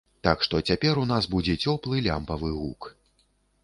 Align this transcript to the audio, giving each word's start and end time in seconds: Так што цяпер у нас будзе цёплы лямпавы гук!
Так 0.27 0.37
што 0.47 0.61
цяпер 0.71 1.01
у 1.03 1.05
нас 1.13 1.29
будзе 1.35 1.57
цёплы 1.67 2.03
лямпавы 2.09 2.53
гук! 2.59 2.93